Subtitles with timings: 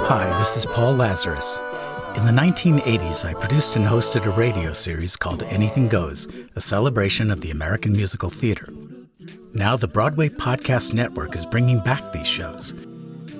[0.00, 1.60] Hi, this is Paul Lazarus.
[2.16, 7.30] In the 1980s, I produced and hosted a radio series called Anything Goes, a celebration
[7.30, 8.68] of the American musical theater.
[9.54, 12.74] Now, the Broadway Podcast Network is bringing back these shows.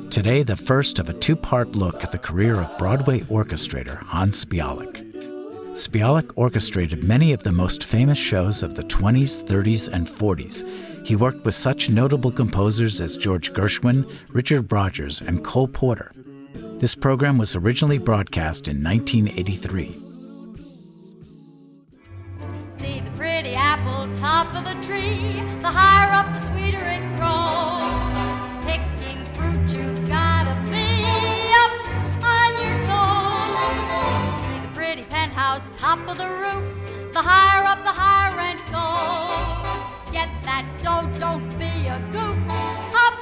[0.08, 4.42] Today, the first of a two part look at the career of Broadway orchestrator Hans
[4.42, 5.07] Spialek.
[5.78, 11.06] Spialek orchestrated many of the most famous shows of the 20s, 30s, and 40s.
[11.06, 16.10] He worked with such notable composers as George Gershwin, Richard Rodgers, and Cole Porter.
[16.80, 19.96] This program was originally broadcast in 1983.
[22.68, 25.30] See the pretty apple top of the tree.
[25.60, 28.07] The higher up, the sweeter it grows.
[35.38, 36.64] Penthouse top of the roof.
[37.12, 40.12] The higher up, the higher rent goes.
[40.12, 42.38] Get that dough, don't be a goof.
[43.06, 43.18] Up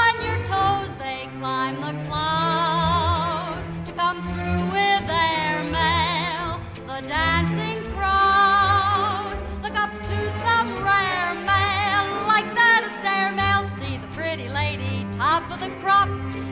[0.00, 6.60] on your toes, they climb the clouds to come through with their mail.
[6.90, 13.62] The dancing crowds look up to some rare mail like that a stair mail.
[13.80, 16.08] See the pretty lady top of the crop.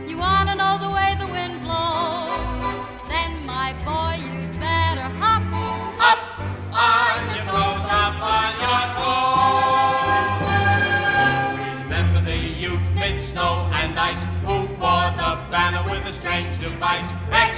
[0.08, 2.32] You wanna know the way the wind blows?
[3.12, 4.13] Then my boy,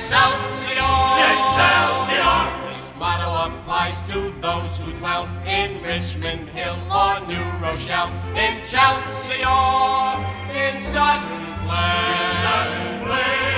[0.06, 1.19] Excelsior!
[1.34, 2.72] Excelsior!
[2.72, 8.12] This motto applies to those who dwell in Richmond Hill or New Rochelle.
[8.37, 10.22] In Chelsea or
[10.55, 12.22] in Sutton Place.
[12.22, 13.56] In Sutton Place,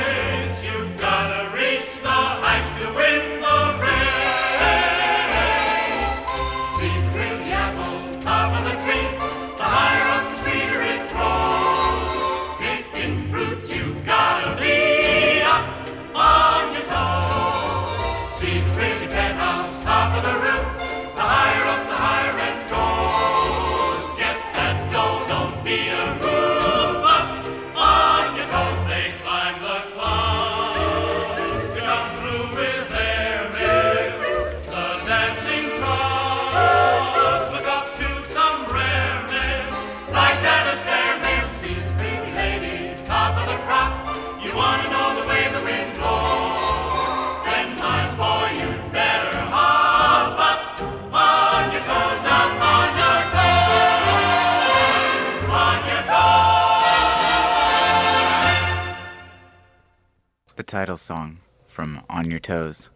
[60.68, 62.90] title song from On Your Toes.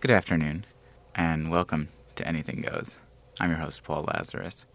[0.00, 0.66] Good afternoon,
[1.14, 3.00] and welcome to Anything Goes.
[3.40, 4.66] I'm your host, Paul Lazarus.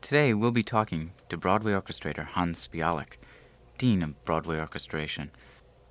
[0.00, 3.18] Today, we'll be talking to Broadway orchestrator Hans Spialek,
[3.78, 5.30] Dean of Broadway Orchestration.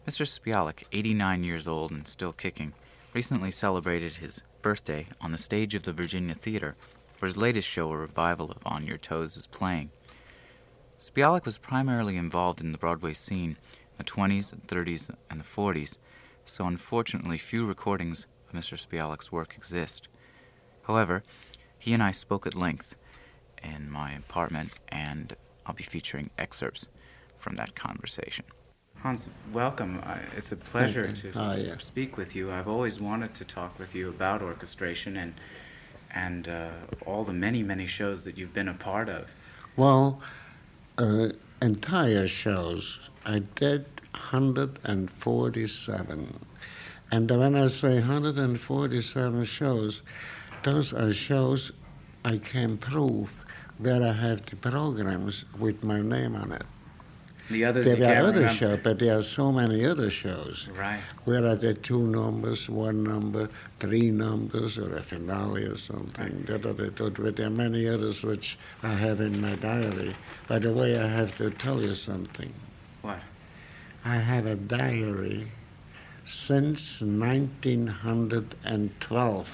[0.05, 0.27] Mr.
[0.27, 2.73] Spialek, 89 years old and still kicking,
[3.13, 6.75] recently celebrated his birthday on the stage of the Virginia Theater,
[7.19, 9.89] where his latest show, a revival of On Your Toes, is playing.
[10.99, 13.55] Spialek was primarily involved in the Broadway scene
[13.97, 15.97] the 20s, the 30s, and the 40s,
[16.45, 18.77] so unfortunately few recordings of Mr.
[18.77, 20.07] Spialek's work exist.
[20.83, 21.23] However,
[21.79, 22.95] he and I spoke at length
[23.63, 26.87] in my apartment, and I'll be featuring excerpts
[27.37, 28.45] from that conversation.
[28.97, 30.01] Hans, welcome.
[30.05, 31.85] Uh, it's a pleasure to Ah, s- yes.
[31.85, 32.51] speak with you.
[32.51, 35.33] I've always wanted to talk with you about orchestration and
[36.11, 36.69] and uh,
[37.05, 39.29] all the many, many shows that you've been a part of.
[39.75, 40.21] Well,
[40.97, 41.29] uh,
[41.61, 43.09] entire shows.
[43.25, 46.39] I did 147.
[47.11, 50.01] And when I say 147 shows,
[50.63, 51.71] those are shows
[52.23, 53.29] I can prove
[53.77, 56.63] where I have the programs with my name on it.
[57.49, 58.53] The others There are other remember.
[58.57, 60.99] shows, but there are so many other shows Right.
[61.25, 63.49] where are did two numbers, one number,
[63.79, 66.43] three numbers, or a finale or something.
[66.47, 70.15] That other, that, but there are many others which I have in my diary.
[70.47, 72.51] By the way, I have to tell you something.
[73.05, 73.19] What?
[74.03, 75.51] I have a diary
[76.25, 79.47] since 1912.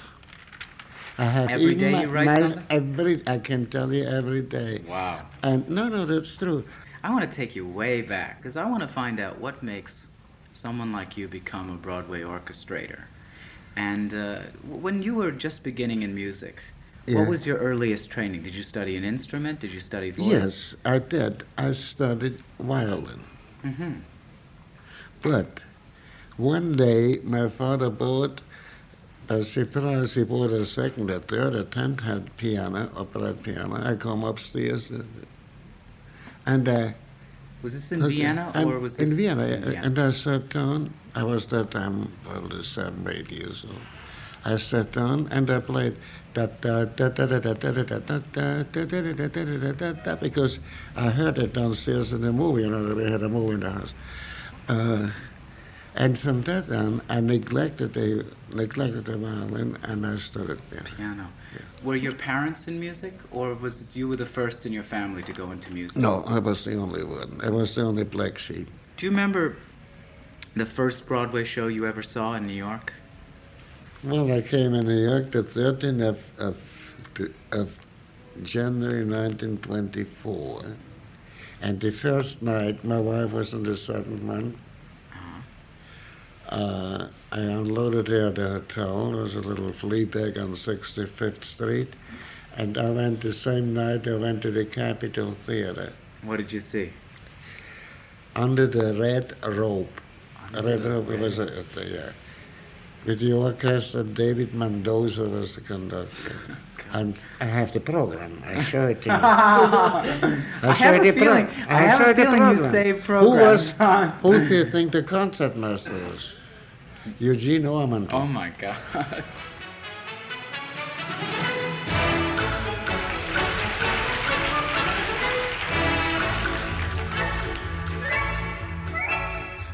[1.18, 2.64] I have Every day my- you write my- something?
[2.70, 4.80] Every, I can tell you every day.
[4.88, 5.26] Wow.
[5.44, 6.64] And no, no, that's true.
[7.04, 10.08] I want to take you way back because I want to find out what makes
[10.54, 13.02] someone like you become a Broadway orchestrator.
[13.76, 16.62] And uh, when you were just beginning in music,
[17.06, 17.20] Yeah.
[17.20, 18.44] what was your earliest training?
[18.44, 19.60] Did you study an instrument?
[19.60, 20.28] Did you study voice?
[20.28, 21.44] Yes, I did.
[21.58, 23.20] I studied violin.
[23.64, 23.92] Mm-hmm.
[25.22, 25.60] But
[26.38, 28.42] one day my father bought
[29.30, 30.16] a surprise.
[30.16, 33.76] He bought a second, a third, a tenth hand piano, upright piano.
[33.84, 35.04] I come upstairs, uh,
[36.46, 36.96] and I.
[37.62, 39.46] Was this in Okay, Vienna or was this in Vienna?
[39.46, 39.86] in uh, Vienna?
[39.86, 40.94] And I sat down.
[41.14, 43.78] I was that time probably seven, eight years old.
[44.44, 45.96] I sat down and I played
[46.34, 46.58] because
[50.96, 53.72] I heard it downstairs in the movie, you know, they had a movie in the
[53.72, 53.94] house.
[55.94, 60.90] And from that on, I neglected the neglected the violin, and I started piano.
[60.96, 61.28] Piano.
[61.54, 61.60] Yeah.
[61.84, 65.22] Were your parents in music, or was it you were the first in your family
[65.24, 66.02] to go into music?
[66.02, 67.42] No, I was the only one.
[67.44, 68.70] I was the only black sheep.
[68.96, 69.58] Do you remember
[70.56, 72.94] the first Broadway show you ever saw in New York?
[74.04, 76.58] Well, I came in New York the 13th of, of,
[77.52, 77.80] of
[78.42, 80.62] January 1924.
[81.62, 84.56] And the first night, my wife was in the seventh month.
[86.50, 89.12] Uh, I unloaded her at the hotel.
[89.12, 91.94] There was a little flea bag on 65th Street.
[92.58, 95.94] And I went the same night, I went to the Capitol Theater
[96.24, 96.92] What did you see?
[98.36, 100.02] under the red rope.
[100.54, 102.12] Under red rope red- was a, a, yeah.
[103.06, 106.36] With the orchestra, David Mendoza was the conductor.
[106.94, 108.44] And I have the program.
[108.46, 109.16] I show it to you.
[109.16, 112.22] I, I show have you a the pro- feeling- I have show a you the
[112.68, 113.24] feeling you program.
[113.24, 113.72] Who was?
[114.22, 116.34] who do you think the concertmaster was?
[117.18, 118.12] Eugene Ormandy.
[118.12, 118.76] Oh my God.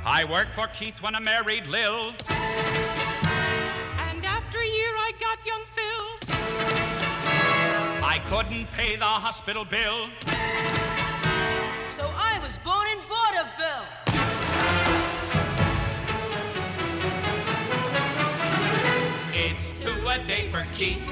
[0.09, 2.13] I worked for Keith when I married Lil.
[8.17, 10.09] I couldn't pay the hospital bill.
[11.95, 13.85] So I was born in vaudeville.
[19.35, 21.03] It's two a day for Keith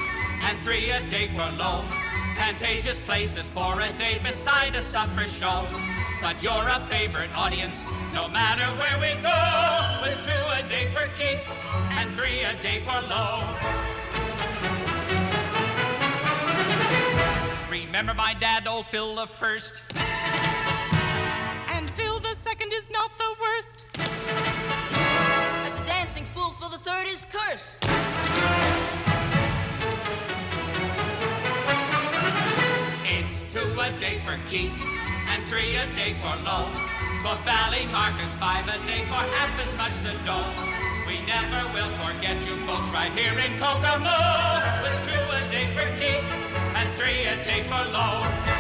[0.42, 1.86] and three a day for Loew.
[2.38, 5.68] Pantages plays this for a day beside a supper show.
[6.24, 7.78] But you're a favorite audience,
[8.16, 10.02] no matter where we go.
[10.02, 11.46] With two a day for Keith
[12.00, 13.85] and three a day for Loew.
[17.84, 19.74] Remember my dad, old Phil the first.
[21.68, 23.86] And Phil the second is not the worst.
[25.68, 27.84] As a dancing fool, Phil the third is cursed.
[33.04, 34.72] It's two a day for Keith
[35.28, 36.72] and three a day for Loew.
[37.24, 40.48] For Fally Markus, five a day for half as much the dough.
[41.06, 44.16] We never will forget you folks right here in Kokomo.
[44.82, 48.55] With two a day for Keith and three a day for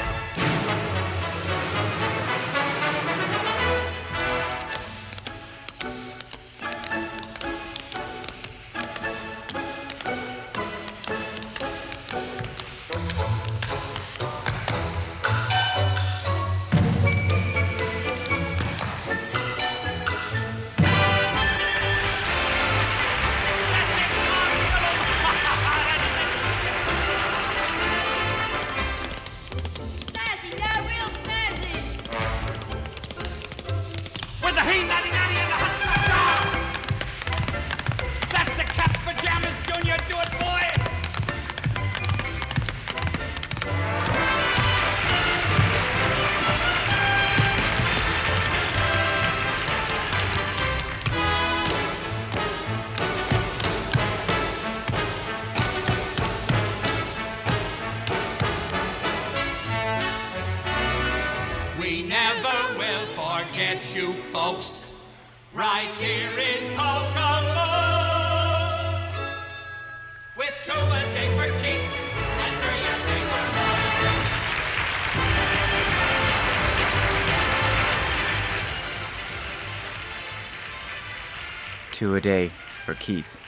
[81.96, 82.52] Two a day
[82.84, 83.40] for Keith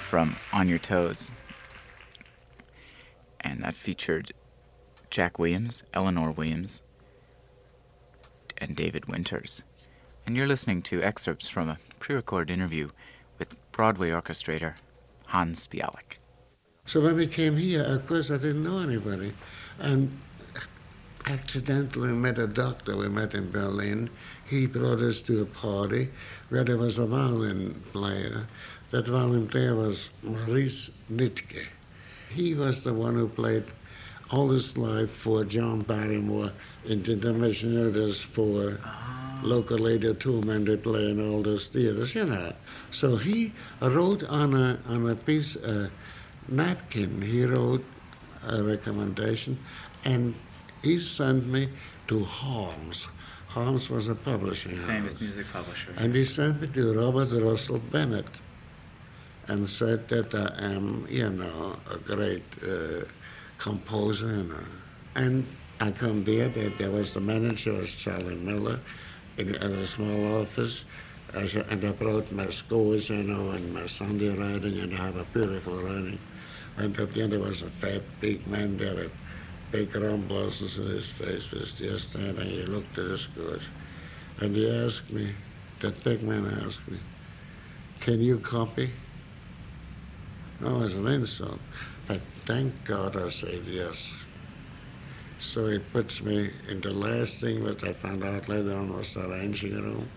[0.00, 1.30] from On Your Toes.
[3.42, 4.32] And that featured
[5.08, 6.82] Jack Williams, Eleanor Williams,
[8.58, 9.62] and David Winters.
[10.26, 12.88] And you're listening to excerpts from a pre recorded interview
[13.38, 14.74] with Broadway orchestrator
[15.26, 16.16] Hans Spialek.
[16.86, 19.32] So when we came here, of course, I didn't know anybody.
[19.78, 20.18] And
[21.26, 24.10] accidentally met a doctor we met in Berlin.
[24.44, 26.08] He brought us to a party
[26.50, 28.46] where there was a violin player.
[28.90, 31.66] That violin player was Maurice Nitke.
[32.32, 33.64] He was the one who played
[34.30, 36.52] all his life for John Barrymore
[36.84, 38.78] in the Intermissionaries for
[39.42, 42.52] local radio two men they play in all those theaters, you know.
[42.92, 45.88] So he wrote on a on a piece uh,
[46.48, 47.84] napkin, he wrote
[48.46, 49.58] a recommendation
[50.04, 50.34] and
[50.82, 51.68] he sent me
[52.08, 53.06] to Harms.
[53.50, 54.86] Harms was a publishing house.
[54.86, 55.92] Famous music publisher.
[55.96, 58.28] And he sent me to Robert Russell Bennett
[59.48, 63.04] and said that I am, you know, a great uh,
[63.58, 64.46] composer.
[65.16, 65.44] And
[65.80, 68.78] I come there, there, there was the manager, was Charlie Miller,
[69.36, 70.84] in, in a small office.
[71.34, 75.24] And I brought my scores, you know, and my Sunday writing, and I have a
[75.24, 76.20] beautiful writing.
[76.76, 79.10] And at the end, there was a fat, big man there
[79.70, 82.48] big rum blossoms in his face, was just standing.
[82.48, 83.62] He looked at the scores.
[84.40, 85.32] And he asked me,
[85.80, 86.98] that big man asked me,
[88.00, 88.90] can you copy?
[90.60, 91.60] No, it's an insult.
[92.06, 93.96] But thank God I said yes.
[95.38, 99.14] So he puts me in the last thing that I found out later on was
[99.14, 100.08] the arranging room.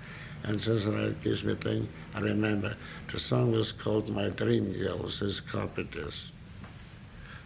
[0.43, 1.87] And says that gives me a thing.
[2.13, 2.75] I remember
[3.09, 5.09] the song was called My Dream Girl.
[5.09, 6.32] Says copy this.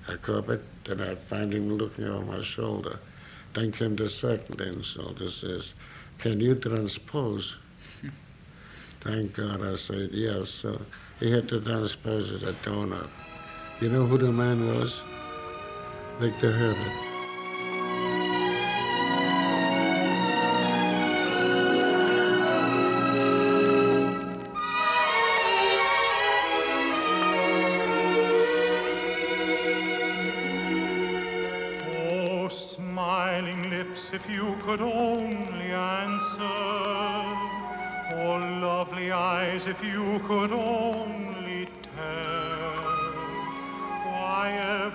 [0.08, 3.00] I copied, then I find him looking over my shoulder.
[3.54, 5.20] Then came the second insult.
[5.20, 5.74] He says,
[6.18, 7.58] Can you transpose?
[9.02, 10.50] Thank God I said yes.
[10.50, 10.82] So
[11.20, 13.10] he had to transpose as a donut.
[13.82, 15.02] You know who the man was?
[16.20, 17.07] Victor Herbert.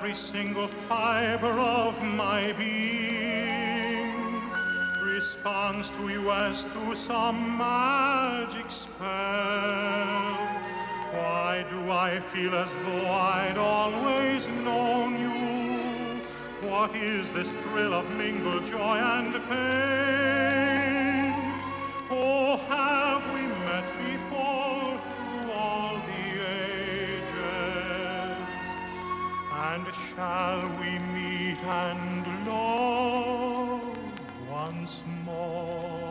[0.02, 4.42] Every single fiber of my being
[5.00, 9.06] responds to you as to some magic spell.
[11.14, 16.68] Why do I feel as though I'd always known you?
[16.68, 21.32] What is this thrill of mingled joy and pain?
[22.11, 23.12] Oh, have
[30.14, 33.97] shall we meet and love
[34.50, 36.01] once more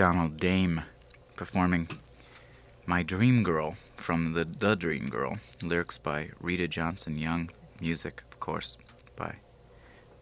[0.00, 0.80] Donald Dame
[1.36, 1.86] performing
[2.86, 7.50] My Dream Girl from the The Dream Girl, lyrics by Rida Johnson Young,
[7.82, 8.78] music, of course,
[9.14, 9.34] by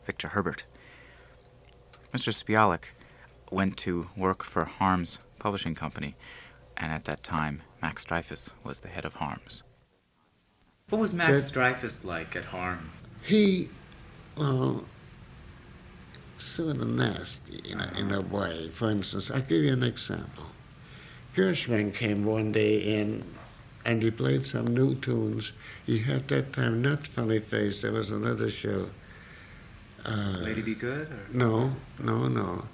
[0.04, 0.64] Victor Herbert.
[2.12, 2.32] Mr.
[2.34, 2.86] Spialek
[3.52, 6.16] went to work for Harms Publishing Company,
[6.76, 9.62] and at that time, Max Dreyfus was the head of Harms.
[10.88, 13.06] What was Max That- Dreyfus like at Harms?
[13.22, 13.68] He,
[14.36, 14.86] well,
[16.38, 18.68] sort of nasty in a, in a way.
[18.74, 20.46] For instance, I'll give you an example.
[21.36, 23.24] Gershwin came one day in
[23.84, 25.52] and he played some new tunes.
[25.86, 28.90] He had that time not Funny Face, there was another show.
[30.04, 31.08] Uh, Lady Be Good?
[31.08, 31.18] Or?
[31.32, 32.64] no, no, no.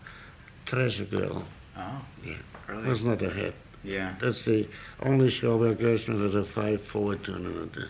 [0.66, 1.44] Treasure Girl.
[1.76, 2.34] Oh, Yeah.
[2.68, 2.88] early.
[2.88, 3.54] Was not a hit.
[3.82, 4.14] Yeah.
[4.20, 4.66] That's the
[5.02, 7.88] only show where Gershwin had a 5 4 tune in it.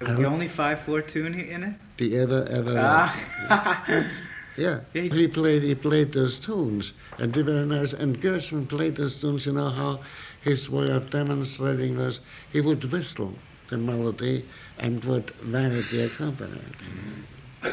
[0.00, 1.74] It was the only 5 4 tune in it?
[1.98, 2.74] The ever, ever.
[2.78, 4.06] Ah.
[4.56, 7.92] Yeah, he- he played he played those tunes, and they were nice.
[7.92, 9.46] And Gershwin played those tunes.
[9.46, 10.00] You know how
[10.42, 12.20] his way of demonstrating was
[12.52, 13.34] he would whistle
[13.68, 14.44] the melody
[14.78, 16.76] and would vanity accompany it.
[16.78, 17.70] Mm-hmm.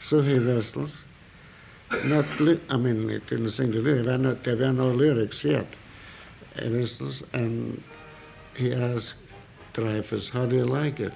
[0.00, 1.02] So he whistles.
[2.04, 4.06] Not, li- I mean, he didn't sing the lyrics.
[4.06, 5.66] There were, not, there were no lyrics yet.
[6.60, 7.82] He whistles, and
[8.56, 9.14] he asked
[9.74, 11.12] Dreyfus, "How do you like it?"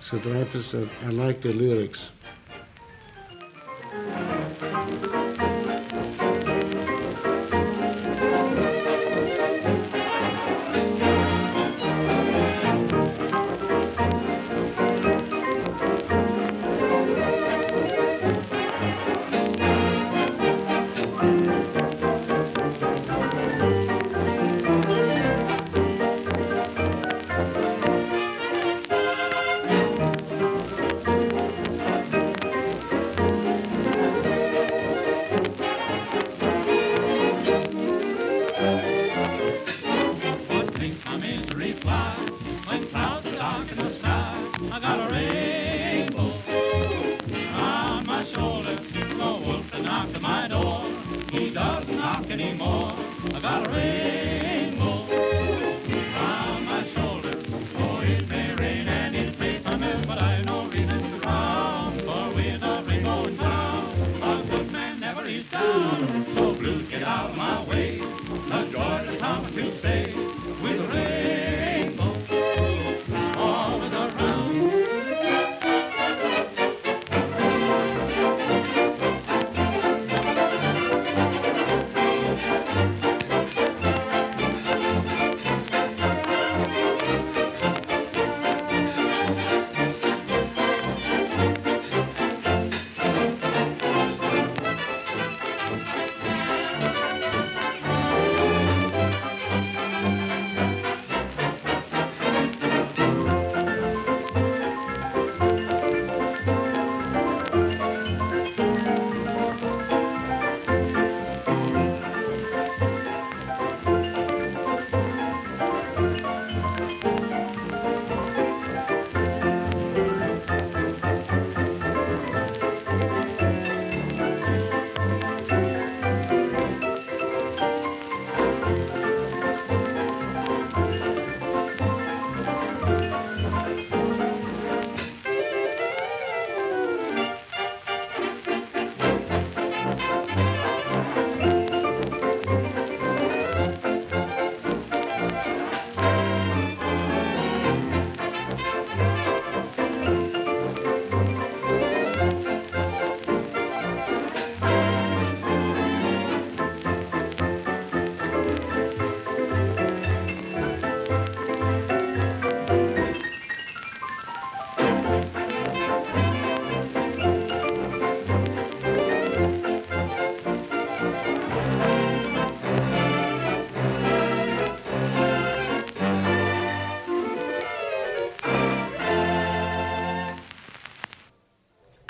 [0.00, 2.10] So Dreyfus said, "I like the lyrics."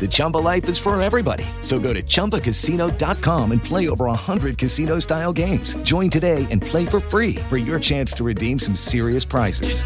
[0.00, 1.44] The Chumba life is for everybody.
[1.60, 5.76] So go to ChumbaCasino.com and play over 100 casino-style games.
[5.84, 9.84] Join today and play for free for your chance to redeem some serious prizes.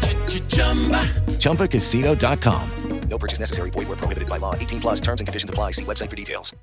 [0.49, 1.05] Chumba.
[1.37, 2.71] ChumbaCasino.com.
[3.09, 3.69] No purchase necessary.
[3.69, 4.53] Void were prohibited by law.
[4.53, 5.71] 18 plus terms and conditions apply.
[5.71, 6.53] See website for details.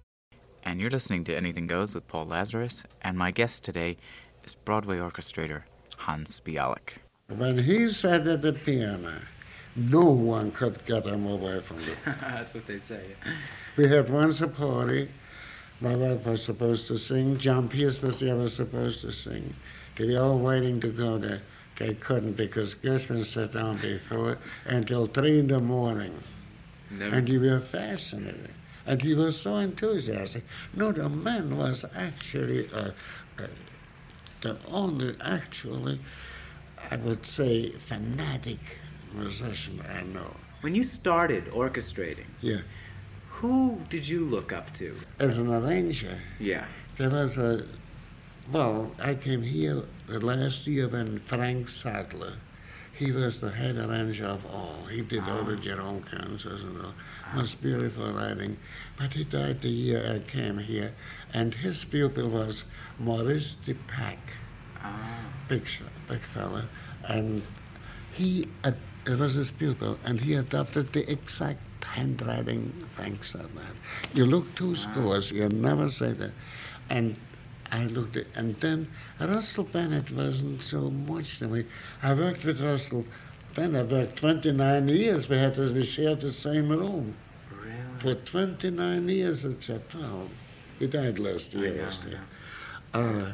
[0.64, 3.98] And you're listening to Anything Goes with Paul Lazarus, and my guest today
[4.44, 5.64] is Broadway orchestrator
[5.98, 6.98] Hans Spialek.
[7.28, 9.22] When he sat at the piano,
[9.76, 11.96] no one could get him away from it.
[12.04, 13.02] That's what they say.
[13.76, 15.08] We had once a party.
[15.80, 17.38] My wife was supposed to sing.
[17.38, 19.54] John Pierce was the other supposed to sing.
[19.98, 21.42] They were all waiting to go there.
[21.78, 26.22] They couldn't because Gershwin sat down before until three in the morning.
[26.90, 28.50] Never- And he was fascinated.
[28.87, 30.44] And he was so enthusiastic.
[30.74, 32.90] No, the man was actually uh,
[33.38, 33.46] uh,
[34.42, 35.98] the only, actually,
[36.90, 38.58] I would say, fanatic
[39.14, 40.35] musician I know.
[40.61, 42.61] When you started orchestrating, Yeah.
[43.29, 44.96] who did you look up to?
[45.18, 46.66] As an arranger, Yeah.
[46.96, 47.66] there was a,
[48.50, 52.35] well, I came here the last year when Frank Saddler,
[52.96, 54.87] he was the head arranger of all.
[54.90, 55.61] He did all the ah.
[55.61, 56.94] Jerome concerts and all.
[57.35, 58.57] Most beautiful writing.
[58.96, 60.92] But he died the year I came here.
[61.33, 62.62] And his pupil was
[63.00, 64.33] Maurice de Packh,
[64.81, 65.24] ah.
[65.48, 65.66] big,
[66.09, 66.68] big fella.
[67.09, 67.42] And
[68.12, 73.77] he, ad- was his pupil, and he adopted the exact handwriting Frank Saddler had.
[74.17, 76.33] You look two scores, you never say that.
[76.90, 77.17] And
[77.71, 78.90] I looked at, and then
[79.21, 81.64] Russell Bennett wasn't so much to me.
[82.03, 83.05] I worked with Russell
[83.55, 85.29] Bennett, I worked 29 years.
[85.29, 87.14] We had we shared the same room.
[87.99, 90.29] For 29 years at Chappell.
[90.79, 92.21] He died last year, last year.
[92.93, 93.33] Uh,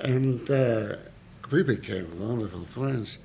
[0.00, 0.96] and uh,
[1.50, 3.18] we became wonderful friends.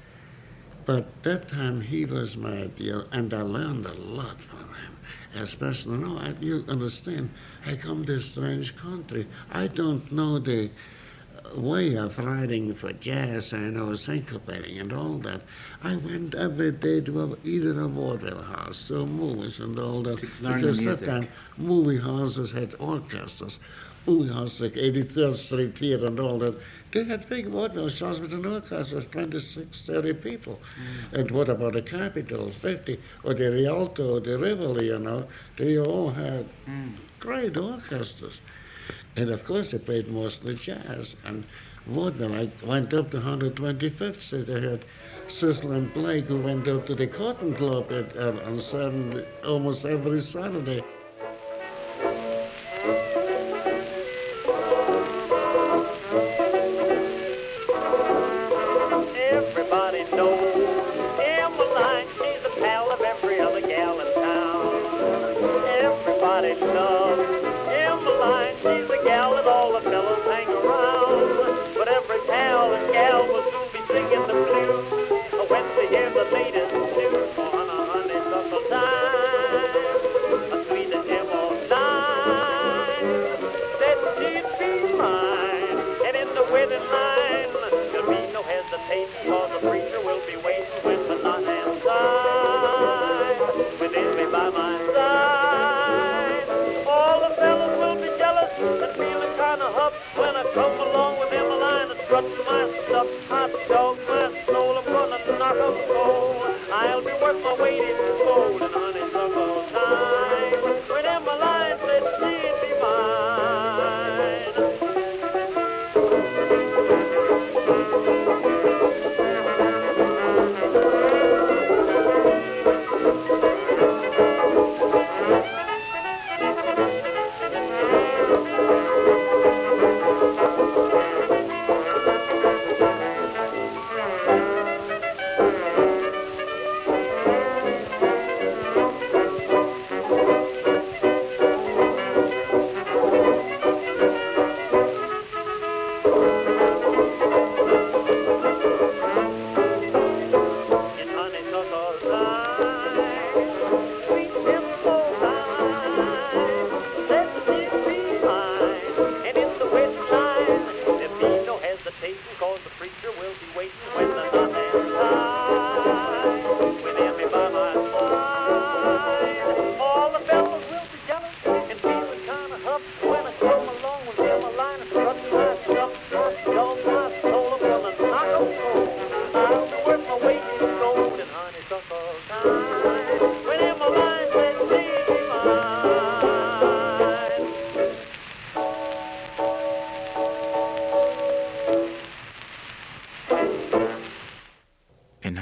[0.85, 4.97] But that time he was my ideal, and I learned a lot from him.
[5.35, 7.29] Especially, no, I, you understand,
[7.65, 9.27] I come to a strange country.
[9.51, 10.69] I don't know the
[11.45, 15.41] uh, way of writing for jazz, I know syncopating and all that.
[15.83, 20.19] I went every day to either a vaudeville house, to movies and all that.
[20.19, 21.05] To learn the because music.
[21.07, 23.57] that time movie houses had orchestras.
[24.05, 26.55] Movie houses like 83rd Street Theater and all that.
[26.93, 30.59] They had big with an orchestra of 26, 30 people.
[31.11, 35.27] And what about the Capitol, 50, or the Rialto, or the Rivoli, you know?
[35.57, 36.47] They all had
[37.19, 38.39] great orchestras.
[39.15, 41.15] And of course, they played mostly jazz.
[41.25, 41.45] And
[41.87, 44.45] vaudeville, I went up to 125th Street.
[44.45, 44.85] They had
[45.27, 49.83] Sissle and Blake who went up to the Cotton Club at, uh, on Saturday, almost
[49.83, 50.83] every Saturday.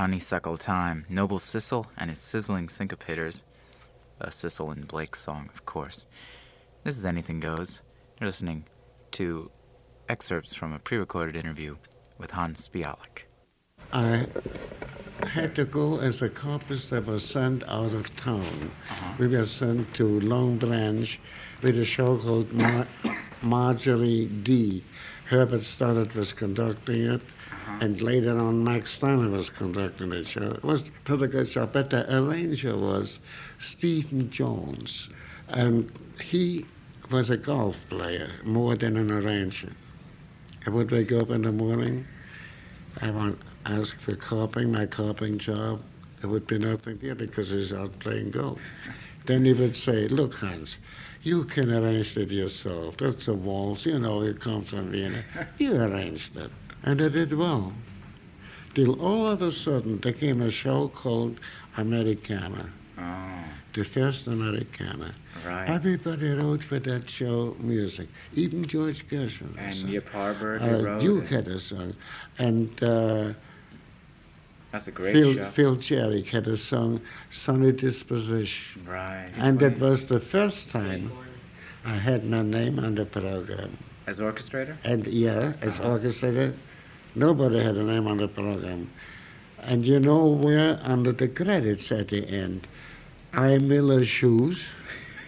[0.01, 3.43] Honeysuckle Time, Noble Sissle and his sizzling syncopators,
[4.19, 6.07] a Sissle and Blake song, of course.
[6.83, 7.83] This is Anything Goes.
[8.19, 8.65] You're listening
[9.11, 9.51] to
[10.09, 11.77] excerpts from a pre recorded interview
[12.17, 13.27] with Hans Spialek.
[13.93, 14.25] I
[15.27, 18.71] had to go as a corpus that was sent out of town.
[18.89, 19.13] Uh-huh.
[19.19, 21.19] We were sent to Long Branch
[21.61, 22.87] with a show called Mar-
[23.43, 24.83] Marjorie D.
[25.25, 27.21] Herbert Stothart was conducting it,
[27.71, 27.85] Uh-huh.
[27.85, 30.41] and later on Max Steiner was conducting the show.
[30.43, 33.19] It was a good show, but the arranger was
[33.59, 35.09] Stephen Jones,
[35.49, 36.65] and he
[37.09, 39.73] was a golf player more than an arranger.
[40.65, 42.05] I would wake up in the morning,
[43.01, 45.81] I want ask for copying, my copying job.
[46.19, 48.59] There would be nothing there because he's out playing golf.
[49.25, 50.77] Then he would say, Look, Hans,
[51.23, 52.97] you can arrange it yourself.
[52.97, 53.85] That's a waltz.
[53.85, 55.23] You know, it comes from Vienna.
[55.57, 56.51] You arranged it.
[56.83, 57.73] And I did well.
[58.73, 61.39] Till all of a sudden there came a show called
[61.77, 62.69] Americana.
[62.97, 65.13] Oh, The first Americana.
[65.45, 65.67] right.
[65.69, 69.55] Everybody wrote for that show music, even George Gershwin.
[69.57, 71.01] And Mia Parberg uh, wrote.
[71.01, 71.93] Duke had a song.
[72.39, 73.33] And uh,
[74.71, 75.45] That's a great Phil, show.
[75.49, 78.59] Phil Charig had a song, Sunny Disposish.
[78.85, 79.29] Right.
[79.35, 81.11] And it was the first time
[81.83, 83.77] I had my name on the program.
[84.07, 84.77] As orchestrator?
[84.83, 85.91] And yeah, as Uh-huh.
[85.91, 86.57] orchestrated,
[87.15, 88.89] nobody had a name on the program.
[89.59, 92.67] And you know where under the credits at the end?
[93.33, 94.69] I Miller Shoes,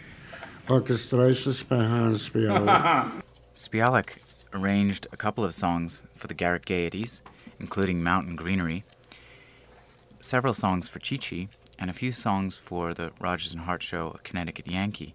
[0.68, 3.24] orchestrations by Hans Spielberg.
[3.56, 4.18] Spialek
[4.54, 7.22] arranged a couple of songs for the Garrick Gaieties,
[7.60, 8.84] including Mountain Greenery,
[10.20, 14.20] several songs for Chee-Chee, and a few songs for the Rodgers and Hart show A
[14.20, 15.14] Connecticut Yankee.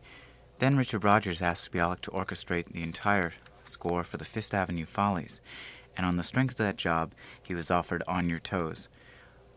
[0.58, 3.32] Then Richard Rodgers asked Spialek to orchestrate the entire
[3.64, 5.40] score for the Fifth Avenue Follies,
[5.98, 8.88] and on the strength of that job, he was offered On Your Toes.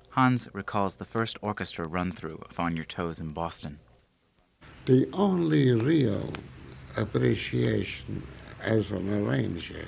[0.10, 3.80] Hans recalls the first orchestra run through of On Your Toes in Boston.
[4.86, 6.34] the only real
[6.98, 8.28] appreciation
[8.60, 9.88] as an arranger,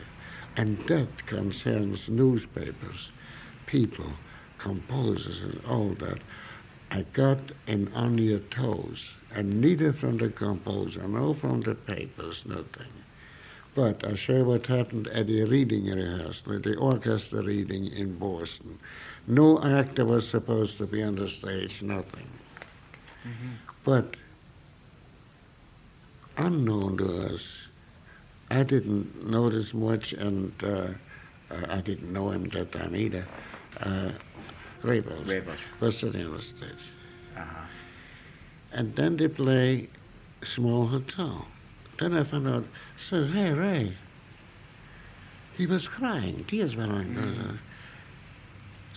[0.55, 3.11] and that concerns newspapers,
[3.65, 4.13] people,
[4.59, 6.19] composers, and all that.
[6.91, 12.43] I got in on your toes, and neither from the composer nor from the papers,
[12.45, 13.02] nothing.
[13.75, 18.79] But I show what happened at the reading rehearsal, the orchestra reading in Boston.
[19.25, 22.27] No actor was supposed to be on the stage, nothing.
[23.83, 24.15] But
[26.37, 27.67] unknown to us,
[28.51, 30.87] I didn't notice much, and uh,
[31.49, 33.25] uh, I didn't know him that time either.
[33.79, 34.11] Uh,
[34.83, 35.59] Rebels Rebels.
[35.79, 36.91] was sitting on the stage.
[37.35, 37.65] Uh-huh.
[38.71, 39.89] And then they play
[40.43, 41.47] Small Hotel.
[42.03, 42.65] Then I found out,
[43.01, 43.95] says, hey, Ray.
[45.55, 47.23] He was crying, tears were running down.
[47.23, 47.45] his eyes.
[47.45, 47.55] Mm-hmm.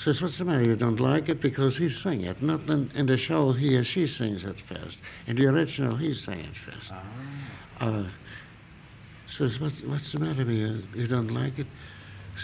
[0.02, 0.68] Says, what's the matter?
[0.70, 1.40] You don't like it?
[1.40, 2.42] Because he sang it.
[2.42, 4.98] Not in, in the show, he or she sings it first.
[5.28, 6.90] In the original, he sang it first.
[6.90, 7.04] Ah.
[7.80, 8.06] Uh,
[9.28, 10.82] says, what, what's the matter with you?
[10.92, 11.68] You don't like it?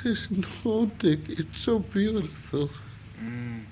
[0.00, 2.70] Says, no, Dick, it's so beautiful.
[3.20, 3.64] Mm.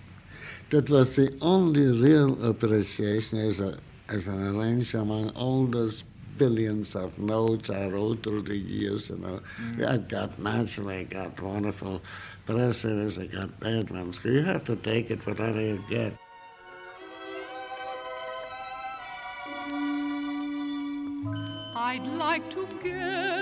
[0.70, 6.03] That was the only real appreciation as, a, as an arranger among all those
[6.40, 9.40] billions of notes I wrote through the years, you know.
[9.61, 9.87] Mm.
[9.87, 12.00] I got naturally, I got wonderful
[12.46, 14.18] precedents, I got bad ones.
[14.24, 16.14] You have to take it whatever you get.
[21.90, 23.39] I'd like to get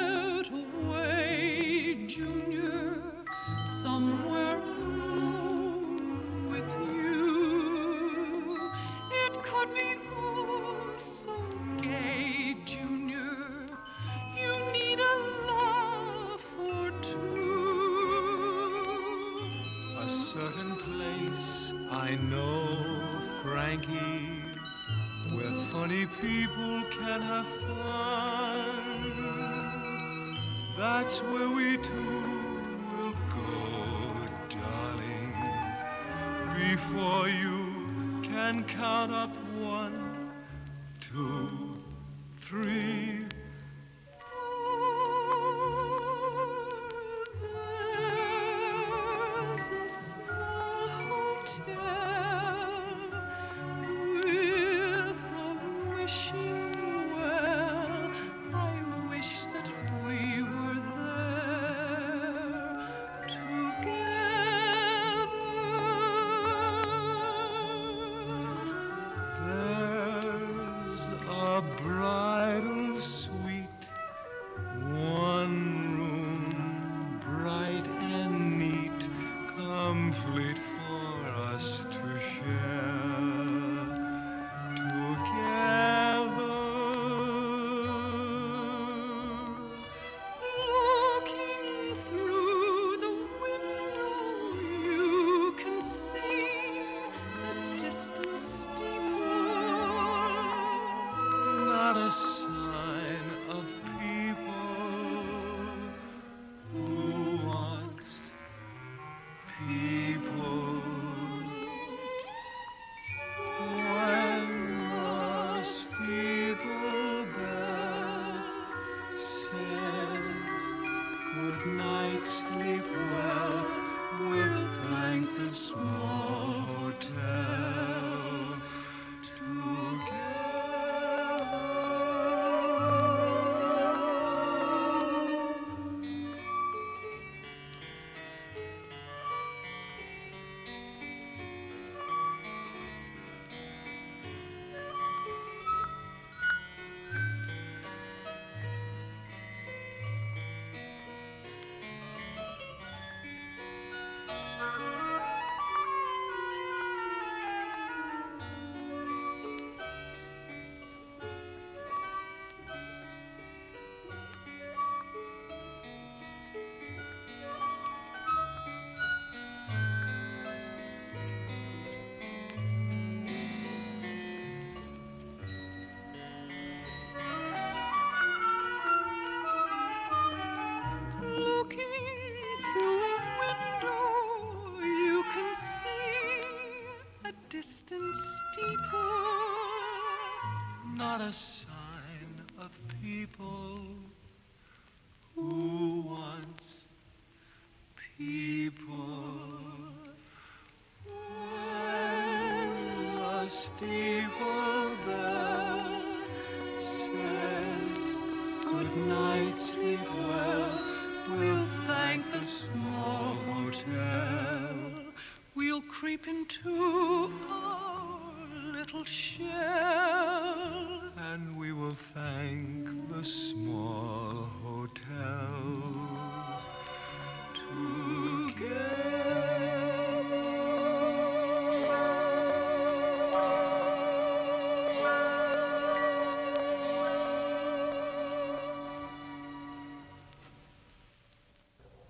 [31.20, 31.92] Where we two
[32.96, 34.14] will go,
[34.48, 35.34] darling,
[36.54, 39.27] before you can count up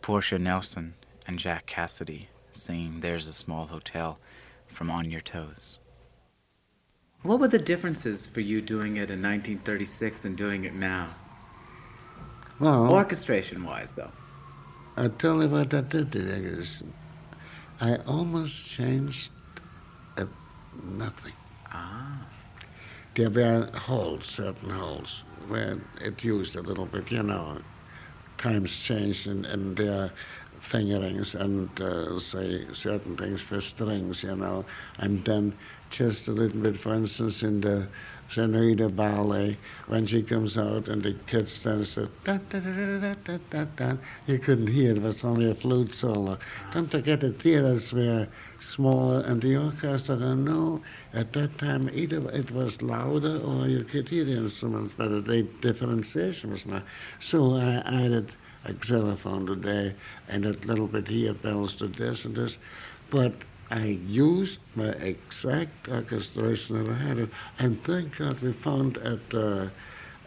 [0.09, 0.95] Portia Nelson
[1.27, 4.19] and Jack Cassidy singing There's a Small Hotel
[4.67, 5.81] from On Your Toes.
[7.21, 11.11] What were the differences for you doing it in 1936 and doing it now?
[12.59, 14.11] Well, Orchestration wise, though.
[14.97, 16.83] I tell you what I did today is
[17.79, 19.31] I almost changed
[20.17, 20.25] uh,
[20.83, 21.35] nothing.
[21.71, 22.27] Ah.
[23.15, 27.61] There were holes, certain holes, where it used a little bit, you know.
[28.39, 30.13] Times changed in, in their
[30.61, 34.65] fingerings and uh, say certain things for strings, you know.
[34.99, 35.55] And then
[35.91, 37.89] just a little bit, for instance, in the
[38.31, 42.61] Senorita Ballet, when she comes out and the kids dance da, da,
[43.51, 43.93] da, da.
[44.27, 46.39] you couldn't hear it, it was only a flute solo.
[46.73, 48.29] Don't forget the theaters were
[48.61, 50.83] smaller and the orchestra, no,
[51.15, 55.43] at that time either it was louder or you could hear the instruments but the
[55.63, 56.83] differentiation was not.
[57.21, 58.33] So I added
[58.65, 59.95] a xylophone today
[60.29, 62.59] and a little bit here, bells to this and this,
[63.11, 63.33] but
[63.71, 69.69] I used my exact orchestration that I had, and thank God we found at uh,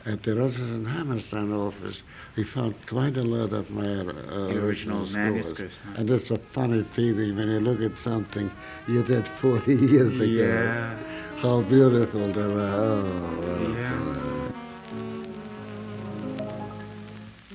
[0.05, 2.01] at the Rodgers and Hammerstein office,
[2.35, 5.15] we found quite a lot of my uh, The original scores.
[5.15, 5.93] manuscripts, huh?
[5.97, 8.49] And it's a funny feeling when you look at something
[8.87, 10.31] you did 40 years ago.
[10.31, 10.95] Yeah.
[11.37, 12.61] How beautiful they were.
[12.61, 13.03] Oh,
[13.41, 14.51] what a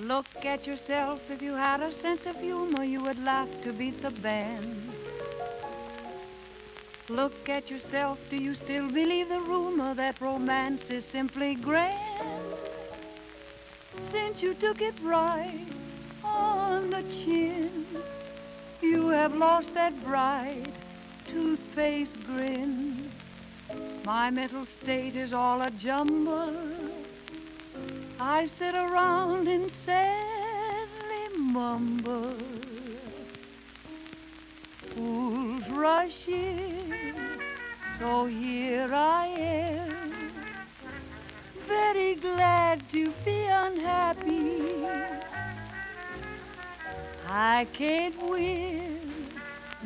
[0.05, 1.29] Look at yourself.
[1.31, 4.93] If you had a sense of humor, you would laugh to beat the band.
[7.09, 8.19] Look at yourself.
[8.31, 11.95] Do you still believe the rumor that romance is simply grand?
[14.11, 15.67] Since you took it right
[16.25, 17.87] on the chin,
[18.83, 20.67] you have lost that bright
[21.29, 23.09] toothpaste grin.
[24.05, 26.57] My mental state is all a jumble.
[28.19, 32.35] I sit around and sadly mumble.
[34.97, 36.95] Fools rush in,
[37.99, 40.33] so here I am,
[41.69, 44.87] very glad to be unhappy.
[47.29, 48.99] I can't win,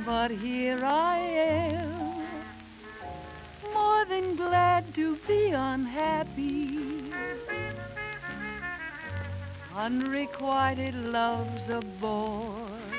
[0.06, 2.22] but here I am,
[3.74, 6.78] more than glad to be unhappy.
[9.74, 12.89] Unrequited love's a bore.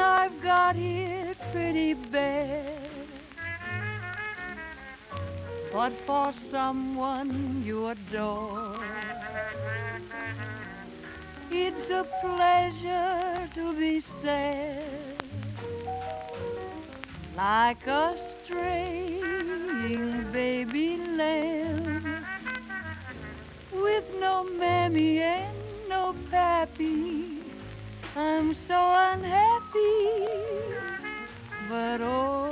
[0.00, 2.80] I've got it pretty bad.
[5.72, 8.76] But for someone you adore,
[11.50, 15.14] it's a pleasure to be sad.
[17.36, 22.24] Like a straying baby lamb
[23.72, 25.56] with no mammy and
[25.88, 27.39] no pappy.
[28.22, 29.88] I'm so unhappy,
[31.70, 32.49] but oh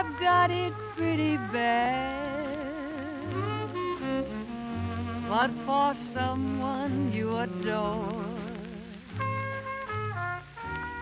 [0.00, 2.24] I've got it pretty bad.
[5.28, 8.24] But for someone you adore,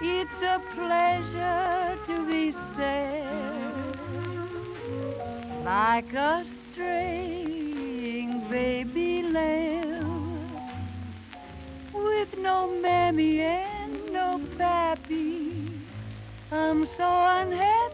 [0.02, 3.72] it's a pleasure to be sad.
[5.64, 10.50] Like a straying baby lamb
[11.92, 15.52] with no mammy and no pappy.
[16.50, 17.87] I'm so unhappy.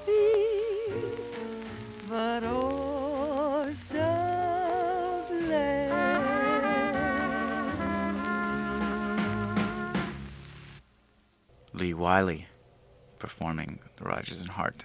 [11.73, 12.47] Lee Wiley
[13.19, 14.85] performing the Rodgers and Hart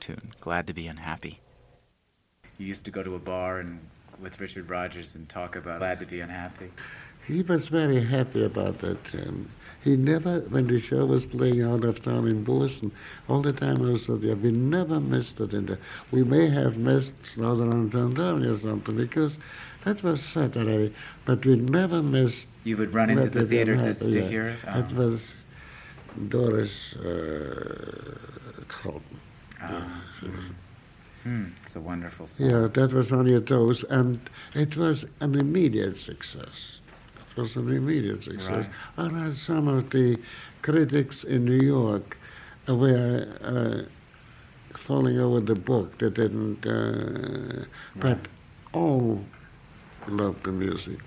[0.00, 1.38] tune, Glad to be Unhappy.
[2.58, 3.78] You used to go to a bar and
[4.20, 6.72] with Richard Rodgers and talk about Glad to be Unhappy.
[7.28, 9.50] He was very happy about that tune.
[9.82, 12.92] He never, when the show was playing out of town in Boston,
[13.28, 15.54] all the time I was there, we never missed it.
[15.54, 15.78] In the,
[16.10, 19.38] we may have missed Southern California or something because
[19.84, 20.92] that was Saturday,
[21.24, 22.46] but we never missed.
[22.64, 24.28] You would run into the It theater to, to yeah.
[24.28, 24.58] hear it?
[24.66, 25.02] It Oh.
[25.02, 25.36] was
[26.28, 28.18] Doris uh,
[28.68, 29.20] Colton.
[29.62, 30.02] Ah.
[31.22, 32.50] Hmm, it's a wonderful song.
[32.50, 34.20] Yeah, that was on your toes, and
[34.54, 36.80] it was an immediate success.
[37.36, 38.66] It was an immediate success.
[38.96, 40.18] And uh, some of the
[40.62, 42.18] critics in New York
[42.68, 45.98] were uh, falling over the book.
[45.98, 47.64] They didn't, uh,
[47.96, 48.18] but
[48.72, 49.24] all
[50.08, 50.98] loved the music.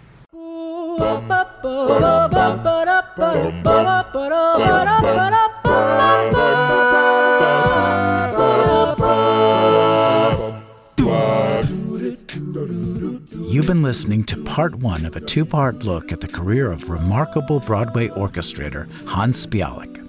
[13.46, 16.90] You've been listening to part one of a two part look at the career of
[16.90, 20.00] remarkable Broadway orchestrator Hans Spialek.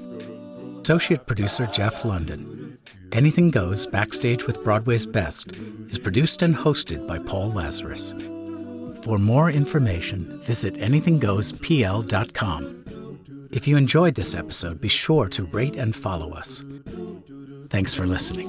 [0.83, 2.79] Associate producer Jeff London.
[3.13, 5.53] Anything Goes Backstage with Broadway's Best
[5.89, 8.15] is produced and hosted by Paul Lazarus.
[9.03, 13.49] For more information, visit anythinggoespl.com.
[13.53, 16.65] If you enjoyed this episode, be sure to rate and follow us.
[17.69, 18.49] Thanks for listening.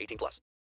[0.01, 0.41] 18 plus.